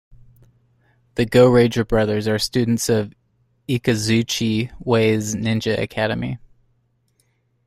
The 1.13 1.27
Gouraiger 1.27 1.87
brothers 1.87 2.27
are 2.27 2.39
students 2.39 2.89
of 2.89 3.13
Ikazuchi 3.69 4.71
Way's 4.79 5.35
Ninja 5.35 5.77
Academy. 5.79 6.39